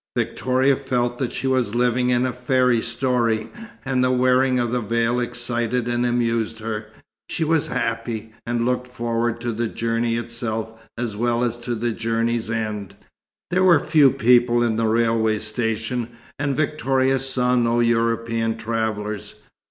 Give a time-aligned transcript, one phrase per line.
[0.17, 3.49] Victoria felt that she was living in a fairy story,
[3.85, 6.87] and the wearing of the veil excited and amused her.
[7.29, 11.91] She was happy, and looked forward to the journey itself as well as to the
[11.91, 12.95] journey's end.
[13.51, 16.07] There were few people in the railway station,
[16.39, 19.35] and Victoria saw no European travellers.